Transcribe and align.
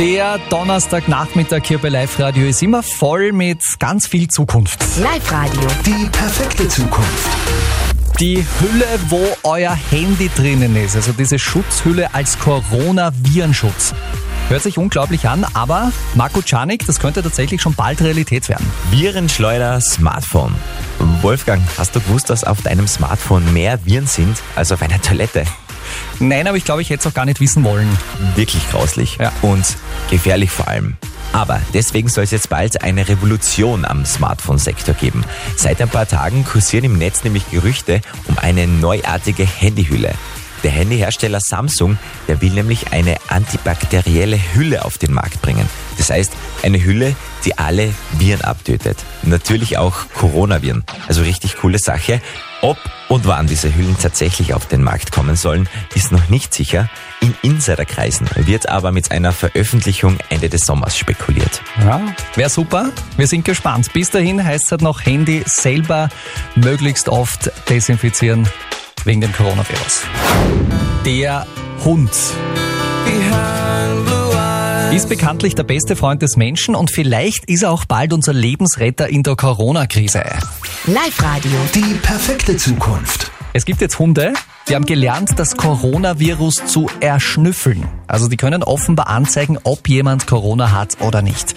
Der 0.00 0.38
Donnerstagnachmittag 0.48 1.60
hier 1.66 1.76
bei 1.76 1.90
Live 1.90 2.18
Radio 2.18 2.46
ist 2.46 2.62
immer 2.62 2.82
voll 2.82 3.32
mit 3.32 3.62
ganz 3.78 4.06
viel 4.06 4.28
Zukunft. 4.28 4.80
Live 4.98 5.30
Radio. 5.30 5.60
Die 5.84 6.08
perfekte 6.10 6.66
Zukunft. 6.68 7.28
Die 8.18 8.36
Hülle, 8.36 8.86
wo 9.10 9.20
euer 9.42 9.74
Handy 9.74 10.30
drinnen 10.34 10.74
ist, 10.74 10.96
also 10.96 11.12
diese 11.12 11.38
Schutzhülle 11.38 12.14
als 12.14 12.38
Corona-Virenschutz. 12.38 13.92
Hört 14.48 14.62
sich 14.62 14.78
unglaublich 14.78 15.28
an, 15.28 15.44
aber 15.52 15.92
Marco 16.14 16.40
Czanik, 16.40 16.86
das 16.86 16.98
könnte 16.98 17.22
tatsächlich 17.22 17.60
schon 17.60 17.74
bald 17.74 18.00
Realität 18.00 18.48
werden. 18.48 18.64
Virenschleuder 18.90 19.82
Smartphone. 19.82 20.54
Wolfgang, 21.20 21.60
hast 21.76 21.94
du 21.94 22.00
gewusst, 22.00 22.30
dass 22.30 22.42
auf 22.44 22.62
deinem 22.62 22.88
Smartphone 22.88 23.52
mehr 23.52 23.78
Viren 23.84 24.06
sind 24.06 24.38
als 24.56 24.72
auf 24.72 24.80
einer 24.80 25.02
Toilette? 25.02 25.44
Nein, 26.18 26.46
aber 26.46 26.56
ich 26.56 26.64
glaube, 26.64 26.82
ich 26.82 26.90
hätte 26.90 27.00
es 27.00 27.06
auch 27.06 27.14
gar 27.14 27.24
nicht 27.24 27.40
wissen 27.40 27.64
wollen. 27.64 27.88
Wirklich 28.36 28.68
grauslich 28.70 29.16
Ja. 29.20 29.32
und 29.42 29.64
gefährlich 30.10 30.50
vor 30.50 30.68
allem. 30.68 30.96
Aber 31.32 31.60
deswegen 31.72 32.08
soll 32.08 32.24
es 32.24 32.32
jetzt 32.32 32.48
bald 32.50 32.82
eine 32.82 33.08
Revolution 33.08 33.84
am 33.84 34.04
Smartphone-Sektor 34.04 34.94
geben. 34.94 35.24
Seit 35.56 35.80
ein 35.80 35.88
paar 35.88 36.06
Tagen 36.08 36.44
kursieren 36.44 36.84
im 36.84 36.98
Netz 36.98 37.22
nämlich 37.22 37.48
Gerüchte 37.50 38.00
um 38.26 38.36
eine 38.38 38.66
neuartige 38.66 39.44
Handyhülle. 39.44 40.12
Der 40.62 40.70
Handyhersteller 40.70 41.40
Samsung, 41.40 41.98
der 42.28 42.40
will 42.42 42.50
nämlich 42.50 42.92
eine 42.92 43.16
antibakterielle 43.28 44.38
Hülle 44.54 44.84
auf 44.84 44.98
den 44.98 45.12
Markt 45.12 45.40
bringen. 45.40 45.68
Das 45.96 46.10
heißt, 46.10 46.32
eine 46.62 46.82
Hülle, 46.82 47.16
die 47.44 47.56
alle 47.58 47.94
Viren 48.18 48.42
abtötet. 48.42 48.98
Natürlich 49.22 49.78
auch 49.78 50.08
Coronaviren. 50.14 50.84
Also 51.08 51.22
richtig 51.22 51.56
coole 51.56 51.78
Sache. 51.78 52.20
Ob 52.62 52.76
und 53.08 53.26
wann 53.26 53.46
diese 53.46 53.74
Hüllen 53.74 53.96
tatsächlich 53.98 54.52
auf 54.52 54.66
den 54.66 54.82
Markt 54.82 55.12
kommen 55.12 55.34
sollen, 55.34 55.68
ist 55.94 56.12
noch 56.12 56.28
nicht 56.28 56.52
sicher. 56.52 56.90
In 57.20 57.34
Insiderkreisen 57.42 58.28
wird 58.34 58.68
aber 58.68 58.92
mit 58.92 59.10
einer 59.10 59.32
Veröffentlichung 59.32 60.18
Ende 60.28 60.50
des 60.50 60.66
Sommers 60.66 60.96
spekuliert. 60.96 61.62
Ja, 61.80 62.02
wäre 62.34 62.50
super. 62.50 62.90
Wir 63.16 63.26
sind 63.26 63.46
gespannt. 63.46 63.92
Bis 63.94 64.10
dahin 64.10 64.44
heißt 64.44 64.64
es 64.66 64.70
halt 64.72 64.82
noch 64.82 65.04
Handy 65.04 65.42
selber 65.46 66.10
möglichst 66.54 67.08
oft 67.08 67.50
desinfizieren 67.68 68.46
wegen 69.06 69.20
dem 69.20 69.32
Coronavirus. 69.32 70.02
Der 71.04 71.46
Hund 71.84 72.10
ist 74.92 75.08
bekanntlich 75.08 75.54
der 75.54 75.62
beste 75.62 75.96
Freund 75.96 76.20
des 76.20 76.36
Menschen 76.36 76.74
und 76.74 76.90
vielleicht 76.90 77.44
ist 77.46 77.62
er 77.62 77.70
auch 77.70 77.84
bald 77.84 78.12
unser 78.12 78.32
Lebensretter 78.32 79.08
in 79.08 79.22
der 79.22 79.36
Corona-Krise. 79.36 80.24
Live 80.86 81.22
Radio. 81.22 81.52
Die 81.74 81.94
perfekte 82.02 82.56
Zukunft. 82.56 83.30
Es 83.52 83.64
gibt 83.64 83.80
jetzt 83.80 83.98
Hunde, 83.98 84.32
die 84.68 84.74
haben 84.74 84.86
gelernt, 84.86 85.30
das 85.36 85.56
Coronavirus 85.56 86.66
zu 86.66 86.88
erschnüffeln. 87.00 87.88
Also 88.06 88.28
die 88.28 88.36
können 88.36 88.62
offenbar 88.62 89.08
anzeigen, 89.08 89.58
ob 89.62 89.88
jemand 89.88 90.26
Corona 90.26 90.72
hat 90.72 91.00
oder 91.00 91.22
nicht. 91.22 91.54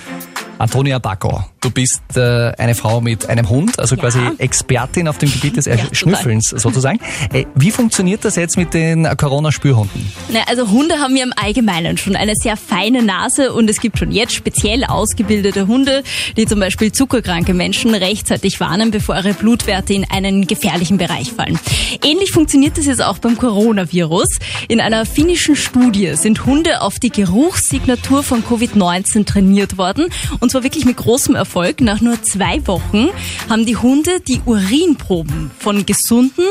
Antonia 0.63 0.97
Bacco, 0.97 1.43
du 1.59 1.71
bist 1.71 2.01
äh, 2.15 2.53
eine 2.57 2.73
Frau 2.73 3.01
mit 3.01 3.27
einem 3.27 3.49
Hund, 3.49 3.79
also 3.79 3.97
quasi 3.97 4.19
Expertin 4.37 5.09
auf 5.09 5.17
dem 5.17 5.29
Gebiet 5.29 5.57
des. 5.57 5.67
Erschnüffelns 5.67 6.53
sozusagen. 6.55 6.99
Äh, 7.33 7.45
wie 7.53 7.69
funktioniert 7.69 8.23
das 8.23 8.37
jetzt 8.37 8.55
mit 8.55 8.73
den 8.73 9.05
Corona-Spürhunden? 9.17 10.09
Na, 10.31 10.39
also 10.47 10.69
Hunde 10.69 10.99
haben 10.99 11.17
ja 11.17 11.25
im 11.25 11.33
Allgemeinen 11.35 11.97
schon 11.97 12.15
eine 12.15 12.33
sehr 12.35 12.55
feine 12.55 13.03
Nase 13.03 13.51
und 13.51 13.69
es 13.69 13.81
gibt 13.81 13.99
schon 13.99 14.13
jetzt 14.13 14.33
speziell 14.33 14.85
ausgebildete 14.85 15.67
Hunde, 15.67 16.03
die 16.37 16.45
zum 16.45 16.61
Beispiel 16.61 16.93
zuckerkranke 16.93 17.53
Menschen 17.53 17.93
rechtzeitig 17.93 18.61
warnen, 18.61 18.91
bevor 18.91 19.17
ihre 19.17 19.33
Blutwerte 19.33 19.93
in 19.93 20.09
einen 20.09 20.47
gefährlichen 20.47 20.97
Bereich 20.97 21.33
fallen. 21.33 21.59
Ähnlich 22.01 22.31
funktioniert 22.31 22.77
das 22.77 22.85
jetzt 22.85 23.03
auch 23.03 23.17
beim 23.17 23.37
Coronavirus. 23.37 24.29
In 24.69 24.79
einer 24.79 25.05
finnischen 25.05 25.57
Studie 25.57 26.15
sind 26.15 26.45
Hunde 26.45 26.79
auf 26.79 26.99
die 26.99 27.09
Geruchssignatur 27.09 28.23
von 28.23 28.45
Covid-19 28.45 29.25
trainiert 29.25 29.77
worden 29.77 30.05
und 30.39 30.52
zwar 30.53 30.63
wirklich 30.63 30.85
mit 30.85 30.97
großem 30.97 31.33
Erfolg. 31.33 31.81
Nach 31.81 31.99
nur 31.99 32.21
zwei 32.21 32.65
Wochen 32.67 33.09
haben 33.49 33.65
die 33.65 33.75
Hunde 33.75 34.19
die 34.19 34.39
Urinproben 34.45 35.49
von 35.57 35.83
gesunden 35.85 36.45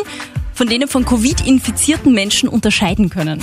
von 0.54 0.68
denen 0.68 0.88
von 0.88 1.04
Covid 1.04 1.46
infizierten 1.46 2.12
Menschen 2.12 2.48
unterscheiden 2.48 3.10
können. 3.10 3.40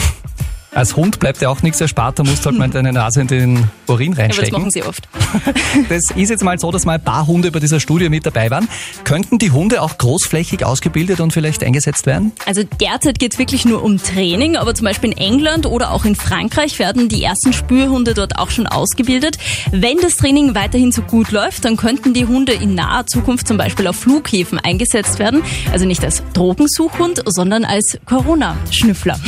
Als 0.71 0.95
Hund 0.95 1.19
bleibt 1.19 1.41
ja 1.41 1.49
auch 1.49 1.63
nichts 1.63 1.81
erspart, 1.81 2.19
da 2.19 2.23
musst 2.23 2.45
du 2.45 2.49
halt 2.51 2.59
mal 2.59 2.69
deine 2.69 2.93
Nase 2.93 3.21
in 3.21 3.27
den 3.27 3.63
Urin 3.87 4.13
Aber 4.13 4.17
das 4.27 4.37
reinstecken. 4.37 4.53
machen 4.53 4.71
sie 4.71 4.83
oft. 4.83 5.07
Das 5.89 6.11
ist 6.15 6.29
jetzt 6.29 6.43
mal 6.43 6.57
so, 6.59 6.71
dass 6.71 6.85
mal 6.85 6.93
ein 6.93 7.03
paar 7.03 7.25
Hunde 7.27 7.51
bei 7.51 7.59
dieser 7.59 7.79
Studie 7.79 8.09
mit 8.09 8.25
dabei 8.25 8.49
waren. 8.51 8.67
Könnten 9.03 9.37
die 9.39 9.51
Hunde 9.51 9.81
auch 9.81 9.97
großflächig 9.97 10.65
ausgebildet 10.65 11.19
und 11.19 11.31
vielleicht 11.31 11.63
eingesetzt 11.63 12.05
werden? 12.05 12.31
Also 12.45 12.63
derzeit 12.63 13.19
geht 13.19 13.33
es 13.33 13.39
wirklich 13.39 13.65
nur 13.65 13.83
um 13.83 14.01
Training, 14.01 14.57
aber 14.57 14.73
zum 14.75 14.85
Beispiel 14.85 15.11
in 15.11 15.17
England 15.17 15.65
oder 15.65 15.91
auch 15.91 16.05
in 16.05 16.15
Frankreich 16.15 16.79
werden 16.79 17.07
die 17.09 17.23
ersten 17.23 17.53
Spürhunde 17.53 18.13
dort 18.13 18.37
auch 18.37 18.49
schon 18.51 18.67
ausgebildet. 18.67 19.37
Wenn 19.71 19.97
das 19.97 20.17
Training 20.17 20.55
weiterhin 20.55 20.91
so 20.91 21.01
gut 21.01 21.31
läuft, 21.31 21.65
dann 21.65 21.77
könnten 21.77 22.13
die 22.13 22.25
Hunde 22.25 22.53
in 22.53 22.75
naher 22.75 23.05
Zukunft 23.07 23.47
zum 23.47 23.57
Beispiel 23.57 23.87
auf 23.87 23.95
Flughäfen 23.95 24.59
eingesetzt 24.59 25.19
werden. 25.19 25.41
Also 25.71 25.85
nicht 25.85 26.03
als 26.03 26.23
Drogensuchhund, 26.33 27.23
sondern 27.25 27.65
als 27.65 27.97
Corona-Schnüffler. 28.05 29.19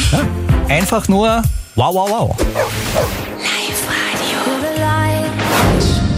Einfach 0.72 1.10
nur 1.10 1.42
wow, 1.76 1.94
wow, 1.94 2.10
wow. 2.10 2.36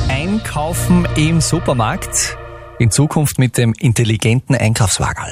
Einkaufen 0.07 1.07
im 1.15 1.41
Supermarkt. 1.41 2.37
In 2.77 2.91
Zukunft 2.91 3.39
mit 3.39 3.57
dem 3.57 3.73
intelligenten 3.79 4.55
Einkaufswagen. 4.55 5.23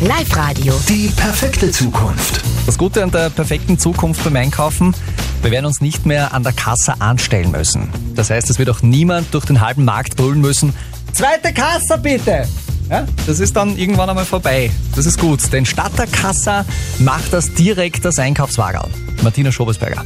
Live 0.00 0.34
Radio. 0.34 0.74
Die 0.88 1.06
perfekte 1.06 1.70
Zukunft. 1.70 2.40
Das 2.66 2.76
Gute 2.76 3.04
an 3.04 3.12
der 3.12 3.30
perfekten 3.30 3.78
Zukunft 3.78 4.24
beim 4.24 4.34
Einkaufen, 4.34 4.92
wir 5.42 5.52
werden 5.52 5.66
uns 5.66 5.80
nicht 5.80 6.04
mehr 6.04 6.34
an 6.34 6.42
der 6.42 6.52
Kasse 6.52 7.00
anstellen 7.00 7.52
müssen. 7.52 7.90
Das 8.16 8.30
heißt, 8.30 8.50
es 8.50 8.58
wird 8.58 8.70
auch 8.70 8.82
niemand 8.82 9.32
durch 9.34 9.44
den 9.44 9.60
halben 9.60 9.84
Markt 9.84 10.16
brüllen 10.16 10.40
müssen, 10.40 10.74
zweite 11.12 11.52
Kasse 11.52 11.96
bitte! 11.98 12.48
Ja, 12.90 13.06
das 13.26 13.40
ist 13.40 13.56
dann 13.56 13.78
irgendwann 13.78 14.10
einmal 14.10 14.24
vorbei. 14.26 14.70
Das 14.94 15.06
ist 15.06 15.18
gut, 15.18 15.52
denn 15.52 15.64
statt 15.64 15.92
der 15.98 16.06
Kasse 16.06 16.64
macht 16.98 17.32
das 17.32 17.54
direkt 17.54 18.04
das 18.04 18.18
Einkaufswagen. 18.18 19.03
Martina 19.24 19.50
Schobesberger. 19.50 20.04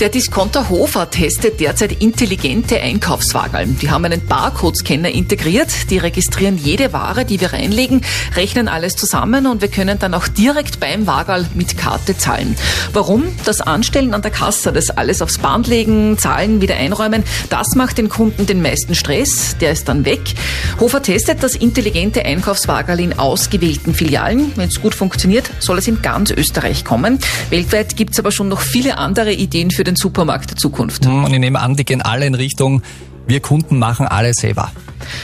Der 0.00 0.08
Discounter 0.08 0.68
Hofer 0.68 1.10
testet 1.10 1.60
derzeit 1.60 2.00
intelligente 2.02 2.80
Einkaufswagen. 2.80 3.78
Die 3.80 3.90
haben 3.90 4.04
einen 4.04 4.26
Barcode-Scanner 4.26 5.10
integriert, 5.10 5.90
die 5.90 5.98
registrieren 5.98 6.58
jede 6.58 6.92
Ware, 6.92 7.24
die 7.24 7.40
wir 7.40 7.52
reinlegen, 7.52 8.02
rechnen 8.34 8.68
alles 8.68 8.96
zusammen 8.96 9.46
und 9.46 9.60
wir 9.60 9.68
können 9.68 9.98
dann 9.98 10.14
auch 10.14 10.26
direkt 10.26 10.80
beim 10.80 11.06
Wagal 11.06 11.46
mit 11.54 11.76
Karte 11.76 12.16
zahlen. 12.16 12.56
Warum? 12.92 13.24
Das 13.44 13.60
Anstellen 13.60 14.14
an 14.14 14.22
der 14.22 14.30
Kasse, 14.30 14.72
das 14.72 14.90
alles 14.90 15.22
aufs 15.22 15.38
Band 15.38 15.66
legen, 15.66 16.18
zahlen, 16.18 16.60
wieder 16.60 16.76
einräumen, 16.76 17.22
das 17.50 17.74
macht 17.76 17.98
den 17.98 18.08
Kunden 18.08 18.46
den 18.46 18.62
meisten 18.62 18.94
Stress, 18.94 19.56
der 19.60 19.72
ist 19.72 19.88
dann 19.88 20.04
weg. 20.04 20.20
Hofer 20.80 21.02
testet 21.02 21.42
das 21.42 21.54
intelligente 21.54 22.24
Einkaufswagen 22.24 22.98
in 22.98 23.18
ausgewählten 23.18 23.94
Filialen. 23.94 24.52
Wenn 24.56 24.68
es 24.68 24.82
gut 24.82 24.94
funktioniert, 24.94 25.50
soll 25.60 25.78
es 25.78 25.88
in 25.88 26.02
ganz 26.02 26.30
Österreich 26.30 26.84
kommen. 26.84 27.18
Weltweit 27.50 27.96
gibt 27.96 28.12
es 28.12 28.18
aber 28.18 28.32
schon 28.34 28.48
noch 28.48 28.60
viele 28.60 28.98
andere 28.98 29.32
Ideen 29.32 29.70
für 29.70 29.84
den 29.84 29.96
Supermarkt 29.96 30.50
der 30.50 30.56
Zukunft. 30.56 31.04
Hm, 31.06 31.24
Und 31.24 31.32
ich 31.32 31.38
nehme 31.40 31.60
an, 31.60 31.76
die 31.76 31.84
gehen 31.84 32.02
alle 32.02 32.26
in 32.26 32.34
Richtung, 32.34 32.82
wir 33.26 33.40
Kunden 33.40 33.78
machen 33.78 34.06
alles 34.06 34.36
selber. 34.36 34.70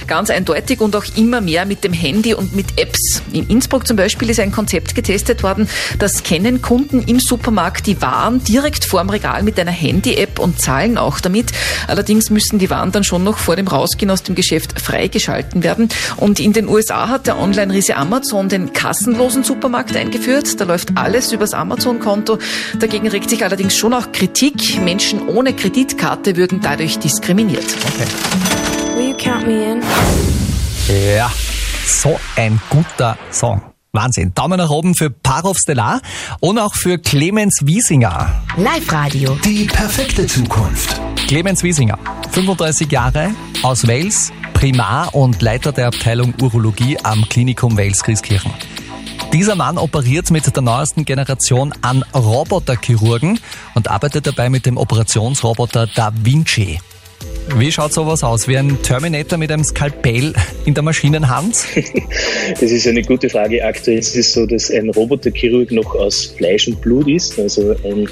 Ganz 0.06 0.30
eindeutig 0.30 0.80
und 0.80 0.94
auch 0.96 1.04
immer 1.16 1.40
mehr 1.40 1.66
mit 1.66 1.84
dem 1.84 1.92
Handy 1.92 2.34
und 2.34 2.54
mit 2.54 2.66
Apps. 2.76 3.22
In 3.32 3.46
Innsbruck 3.48 3.86
zum 3.86 3.96
Beispiel 3.96 4.30
ist 4.30 4.40
ein 4.40 4.52
Konzept 4.52 4.94
getestet 4.94 5.42
worden, 5.42 5.68
das 5.98 6.12
scannen 6.12 6.62
Kunden 6.62 7.02
im 7.02 7.20
Supermarkt 7.20 7.86
die 7.86 8.00
Waren 8.02 8.42
direkt 8.44 8.84
vorm 8.84 9.10
Regal 9.10 9.42
mit 9.42 9.58
einer 9.58 9.70
Handy-App 9.70 10.38
und 10.38 10.60
zahlen 10.60 10.98
auch 10.98 11.20
damit. 11.20 11.52
Allerdings 11.86 12.30
müssen 12.30 12.58
die 12.58 12.70
Waren 12.70 12.92
dann 12.92 13.04
schon 13.04 13.24
noch 13.24 13.38
vor 13.38 13.56
dem 13.56 13.68
Rausgehen 13.68 14.10
aus 14.10 14.22
dem 14.22 14.34
Geschäft 14.34 14.80
freigeschalten 14.80 15.62
werden. 15.62 15.88
Und 16.16 16.40
in 16.40 16.52
den 16.52 16.68
USA 16.68 17.08
hat 17.08 17.26
der 17.26 17.38
Online-Riese 17.38 17.96
Amazon 17.96 18.48
den 18.48 18.72
kassenlosen 18.72 19.44
Supermarkt 19.44 19.96
eingeführt. 19.96 20.60
Da 20.60 20.64
läuft 20.64 20.96
alles 20.96 21.32
übers 21.32 21.54
Amazon-Konto. 21.54 22.38
Dagegen 22.78 23.08
regt 23.08 23.30
sich 23.30 23.44
allerdings 23.44 23.76
schon 23.76 23.92
auch 23.92 24.12
Kritik. 24.12 24.80
Menschen 24.80 25.28
ohne 25.28 25.54
Kreditkarte 25.54 26.36
würden 26.36 26.60
dadurch 26.60 26.98
diskriminiert. 26.98 27.66
Will 27.98 28.69
you 29.00 29.16
count 29.16 29.46
me 29.46 29.72
in? 29.72 29.82
Ja, 31.16 31.30
so 31.86 32.18
ein 32.36 32.60
guter 32.68 33.16
Song. 33.30 33.62
Wahnsinn. 33.92 34.32
Daumen 34.34 34.58
nach 34.58 34.70
oben 34.70 34.94
für 34.94 35.10
Parov 35.10 35.56
Stellar 35.58 36.00
und 36.38 36.58
auch 36.58 36.74
für 36.74 36.98
Clemens 36.98 37.60
Wiesinger. 37.64 38.42
Live 38.56 38.92
Radio. 38.92 39.36
Die 39.44 39.64
perfekte 39.64 40.26
Zukunft. 40.26 41.00
Clemens 41.26 41.62
Wiesinger, 41.62 41.98
35 42.30 42.90
Jahre, 42.90 43.30
aus 43.62 43.86
Wales, 43.86 44.32
Primar 44.52 45.14
und 45.14 45.42
Leiter 45.42 45.72
der 45.72 45.88
Abteilung 45.88 46.34
Urologie 46.40 46.98
am 47.02 47.28
Klinikum 47.28 47.76
Wales 47.76 48.02
Christkirchen. 48.02 48.52
Dieser 49.32 49.54
Mann 49.54 49.78
operiert 49.78 50.30
mit 50.30 50.54
der 50.54 50.62
neuesten 50.62 51.04
Generation 51.04 51.72
an 51.82 52.02
Roboterchirurgen 52.14 53.38
und 53.74 53.88
arbeitet 53.88 54.26
dabei 54.26 54.50
mit 54.50 54.66
dem 54.66 54.76
Operationsroboter 54.76 55.86
Da 55.86 56.12
Vinci. 56.14 56.80
Wie 57.56 57.72
schaut 57.72 57.92
sowas 57.92 58.22
aus? 58.22 58.46
Wie 58.48 58.56
ein 58.56 58.80
Terminator 58.82 59.36
mit 59.38 59.50
einem 59.50 59.64
Skalpell 59.64 60.32
in 60.64 60.74
der 60.74 60.82
Maschinenhand? 60.82 61.56
Das 62.60 62.70
ist 62.70 62.86
eine 62.86 63.02
gute 63.02 63.28
Frage. 63.28 63.64
Aktuell 63.64 63.98
ist 63.98 64.16
es 64.16 64.32
so, 64.32 64.44
dass 64.44 64.70
ein 64.70 64.90
Roboterchirurg 64.90 65.70
noch 65.70 65.94
aus 65.94 66.34
Fleisch 66.36 66.66
und 66.66 66.80
Blut 66.80 67.06
ist, 67.08 67.38
also 67.38 67.76
ein 67.84 68.08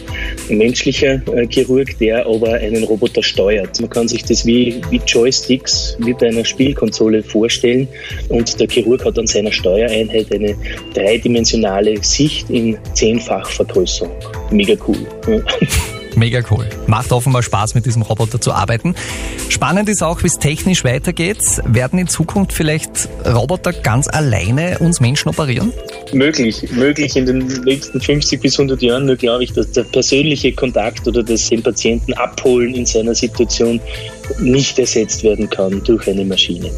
menschlicher 0.48 1.20
äh, 1.34 1.46
Chirurg, 1.48 1.98
der 1.98 2.24
aber 2.26 2.54
einen 2.54 2.84
Roboter 2.84 3.22
steuert. 3.22 3.80
Man 3.80 3.90
kann 3.90 4.06
sich 4.06 4.24
das 4.24 4.46
wie, 4.46 4.80
wie 4.90 5.00
Joysticks, 5.04 5.96
bei 5.98 6.28
einer 6.28 6.44
Spielkonsole 6.44 7.22
vorstellen 7.22 7.88
und 8.28 8.58
der 8.60 8.68
Chirurg 8.68 9.04
hat 9.04 9.18
an 9.18 9.26
seiner 9.26 9.52
Steuereinheit 9.52 10.32
eine 10.32 10.54
dreidimensionale 10.94 12.02
Sicht 12.02 12.48
in 12.50 12.78
zehnfach 12.94 13.50
Vergrößerung. 13.50 14.12
Mega 14.50 14.74
cool. 14.86 15.06
Mega 16.18 16.40
cool. 16.50 16.68
Macht 16.88 17.12
offenbar 17.12 17.44
Spaß, 17.44 17.76
mit 17.76 17.86
diesem 17.86 18.02
Roboter 18.02 18.40
zu 18.40 18.52
arbeiten. 18.52 18.96
Spannend 19.48 19.88
ist 19.88 20.02
auch, 20.02 20.20
wie 20.24 20.26
es 20.26 20.34
technisch 20.34 20.82
weitergeht. 20.82 21.38
Werden 21.64 21.96
in 21.96 22.08
Zukunft 22.08 22.52
vielleicht 22.52 23.08
Roboter 23.24 23.72
ganz 23.72 24.08
alleine 24.08 24.80
uns 24.80 24.98
Menschen 25.00 25.28
operieren? 25.28 25.72
Möglich, 26.12 26.68
möglich 26.72 27.14
in 27.14 27.26
den 27.26 27.46
nächsten 27.64 28.00
50 28.00 28.40
bis 28.40 28.58
100 28.58 28.82
Jahren. 28.82 29.06
Nur 29.06 29.14
glaube 29.14 29.44
ich, 29.44 29.52
dass 29.52 29.70
der 29.70 29.84
persönliche 29.84 30.52
Kontakt 30.52 31.06
oder 31.06 31.22
das 31.22 31.48
den 31.48 31.62
Patienten 31.62 32.12
abholen 32.14 32.74
in 32.74 32.84
seiner 32.84 33.14
Situation 33.14 33.80
nicht 34.40 34.76
ersetzt 34.76 35.22
werden 35.22 35.48
kann 35.48 35.80
durch 35.84 36.08
eine 36.08 36.24
Maschine. 36.24 36.68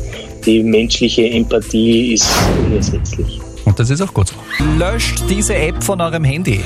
Die 0.44 0.62
menschliche 0.62 1.30
Empathie 1.30 2.12
ist 2.12 2.28
unersetzlich. 2.66 3.40
Und 3.64 3.78
das 3.78 3.88
ist 3.88 4.02
auch 4.02 4.12
gut 4.12 4.28
so. 4.28 4.34
Löscht 4.78 5.22
diese 5.30 5.54
App 5.54 5.82
von 5.82 5.98
eurem 6.00 6.24
Handy. 6.24 6.60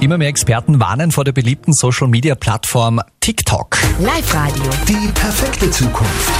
Immer 0.00 0.16
mehr 0.16 0.28
Experten 0.28 0.80
warnen 0.80 1.12
vor 1.12 1.24
der 1.24 1.32
beliebten 1.32 1.74
Social-Media-Plattform 1.74 3.02
TikTok. 3.20 3.76
Live-Radio. 3.98 4.64
Die 4.88 5.08
perfekte 5.12 5.70
Zukunft. 5.70 6.30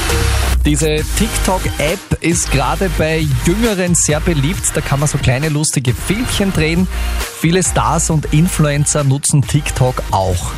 Diese 0.65 1.05
TikTok-App 1.19 2.23
ist 2.23 2.51
gerade 2.53 2.91
bei 2.97 3.27
Jüngeren 3.45 3.95
sehr 3.95 4.21
beliebt. 4.21 4.71
Da 4.73 4.81
kann 4.81 4.99
man 4.99 5.11
so 5.11 5.19
kleine 5.19 5.51
lustige 5.51 5.93
Filmchen 5.93 6.55
drehen. 6.55 6.89
Viele 7.39 7.63
Stars 7.63 8.09
und 8.09 8.33
Influencer 8.33 9.05
nutzen 9.05 9.43
TikTok 9.43 10.03
auch. 10.11 10.53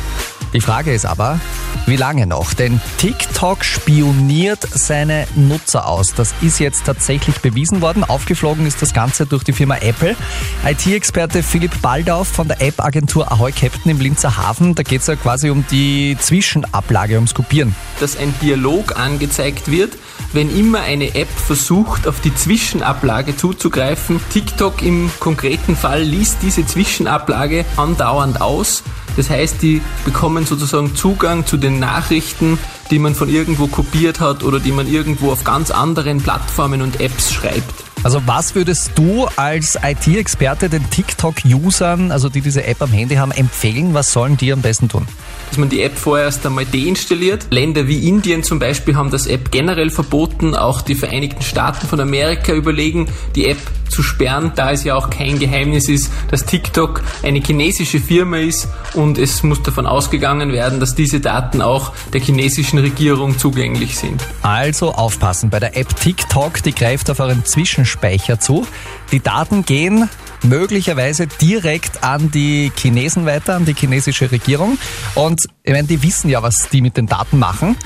Die 0.53 0.61
Frage 0.61 0.93
ist 0.93 1.07
aber, 1.07 1.39
wie 1.87 1.95
lange 1.95 2.27
noch? 2.27 2.53
Denn 2.53 2.79
TikTok 2.99 3.65
spioniert 3.65 4.59
seine 4.71 5.25
Nutzer 5.35 5.87
aus. 5.87 6.13
Das 6.13 6.35
ist 6.41 6.59
jetzt 6.59 6.85
tatsächlich 6.85 7.39
bewiesen 7.39 7.81
worden. 7.81 8.03
Aufgeflogen 8.03 8.67
ist 8.67 8.79
das 8.83 8.93
Ganze 8.93 9.25
durch 9.25 9.43
die 9.43 9.51
Firma 9.51 9.77
Apple. 9.77 10.15
IT-Experte 10.63 11.41
Philipp 11.41 11.81
Baldauf 11.81 12.27
von 12.27 12.47
der 12.47 12.61
App-Agentur 12.61 13.31
Ahoy 13.31 13.51
Captain 13.51 13.89
im 13.89 13.99
Linzer 13.99 14.37
Hafen. 14.37 14.75
Da 14.75 14.83
geht 14.83 15.01
es 15.01 15.07
ja 15.07 15.15
quasi 15.15 15.49
um 15.49 15.65
die 15.71 16.15
Zwischenablage, 16.19 17.15
ums 17.15 17.33
Kopieren. 17.33 17.75
dass 17.99 18.15
ein 18.15 18.33
Dialog 18.39 18.95
angezeigt 18.97 19.71
wird, 19.71 19.97
wenn 20.33 20.55
immer 20.55 20.81
eine 20.81 21.15
App 21.15 21.29
versucht, 21.29 22.07
auf 22.07 22.19
die 22.21 22.33
Zwischenablage 22.35 23.35
zuzugreifen. 23.35 24.19
TikTok 24.31 24.83
im 24.83 25.09
konkreten 25.19 25.75
Fall 25.75 26.03
liest 26.03 26.37
diese 26.43 26.65
Zwischenablage 26.65 27.65
andauernd 27.75 28.39
aus. 28.39 28.83
Das 29.15 29.29
heißt, 29.29 29.61
die 29.61 29.81
bekommen 30.05 30.42
sozusagen 30.45 30.95
Zugang 30.95 31.45
zu 31.45 31.57
den 31.57 31.79
Nachrichten, 31.79 32.59
die 32.91 32.99
man 32.99 33.15
von 33.15 33.29
irgendwo 33.29 33.67
kopiert 33.67 34.19
hat 34.19 34.43
oder 34.43 34.59
die 34.59 34.71
man 34.71 34.91
irgendwo 34.91 35.31
auf 35.31 35.43
ganz 35.43 35.71
anderen 35.71 36.21
Plattformen 36.21 36.81
und 36.81 36.99
Apps 36.99 37.33
schreibt. 37.33 37.73
Also 38.03 38.21
was 38.25 38.53
würdest 38.53 38.91
du 38.95 39.27
als 39.37 39.77
IT-Experte 39.81 40.69
den 40.69 40.89
TikTok-Usern, 40.89 42.11
also 42.11 42.27
die 42.27 42.41
diese 42.41 42.65
App 42.65 42.81
am 42.81 42.91
Handy 42.91 43.15
haben, 43.15 43.31
empfehlen? 43.31 43.93
Was 43.93 44.11
sollen 44.11 44.35
die 44.35 44.51
am 44.51 44.61
besten 44.61 44.89
tun? 44.89 45.07
dass 45.53 45.59
man 45.59 45.69
die 45.69 45.83
App 45.83 45.95
vorerst 45.99 46.43
einmal 46.47 46.65
deinstalliert. 46.65 47.45
Länder 47.51 47.87
wie 47.87 48.07
Indien 48.07 48.41
zum 48.41 48.57
Beispiel 48.57 48.95
haben 48.95 49.11
das 49.11 49.27
App 49.27 49.51
generell 49.51 49.91
verboten. 49.91 50.55
Auch 50.55 50.81
die 50.81 50.95
Vereinigten 50.95 51.43
Staaten 51.43 51.85
von 51.85 51.99
Amerika 51.99 52.53
überlegen, 52.53 53.07
die 53.35 53.45
App 53.45 53.59
zu 53.87 54.01
sperren, 54.01 54.53
da 54.55 54.71
es 54.71 54.83
ja 54.83 54.95
auch 54.95 55.11
kein 55.11 55.37
Geheimnis 55.37 55.87
ist, 55.87 56.11
dass 56.31 56.45
TikTok 56.45 57.03
eine 57.21 57.39
chinesische 57.39 57.99
Firma 57.99 58.37
ist 58.37 58.67
und 58.95 59.19
es 59.19 59.43
muss 59.43 59.61
davon 59.61 59.85
ausgegangen 59.85 60.51
werden, 60.51 60.79
dass 60.79 60.95
diese 60.95 61.19
Daten 61.19 61.61
auch 61.61 61.91
der 62.11 62.21
chinesischen 62.21 62.72
Regierung 62.77 63.37
zugänglich 63.37 63.97
sind. 63.97 64.23
Also 64.41 64.93
aufpassen 64.93 65.49
bei 65.49 65.59
der 65.59 65.77
App 65.77 65.95
TikTok, 65.95 66.63
die 66.63 66.73
greift 66.73 67.09
auf 67.09 67.19
euren 67.19 67.45
Zwischenspeicher 67.45 68.39
zu. 68.39 68.67
Die 69.11 69.19
Daten 69.19 69.65
gehen 69.65 70.09
möglicherweise 70.43 71.27
direkt 71.27 72.03
an 72.03 72.31
die 72.31 72.71
Chinesen 72.75 73.25
weiter, 73.25 73.55
an 73.55 73.65
die 73.65 73.73
chinesische 73.73 74.31
Regierung. 74.31 74.77
Und 75.15 75.41
ich 75.63 75.71
meine, 75.73 75.87
die 75.87 76.01
wissen 76.03 76.29
ja, 76.29 76.43
was 76.43 76.69
die 76.69 76.81
mit 76.81 76.97
den 76.97 77.07
Daten 77.07 77.39
machen. 77.39 77.77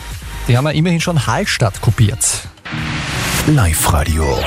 Die 0.48 0.58
haben 0.58 0.66
ja 0.66 0.72
immerhin 0.72 1.02
schon 1.02 1.28
Hallstatt 1.28 1.82
kopiert. 1.82 2.48
Live-Radio. 3.48 4.40